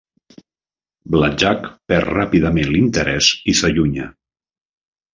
Black 1.15 1.35
Jack 1.43 1.69
perd 1.93 2.11
ràpidament 2.15 2.75
l'interès 2.77 3.31
i 3.55 3.59
s'allunya. 3.63 4.13